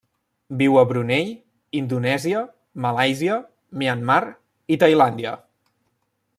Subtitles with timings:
[0.61, 1.27] Viu a Brunei,
[1.81, 2.41] Indonèsia,
[2.87, 3.37] Malàisia,
[3.83, 4.21] Myanmar
[4.77, 5.39] i Tailàndia.